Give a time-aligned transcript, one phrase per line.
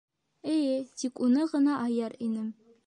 [0.53, 2.51] Эйе, тик уны ғына аяр инем.